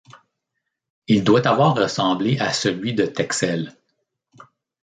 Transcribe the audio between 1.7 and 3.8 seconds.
ressemblé à celui de Texel.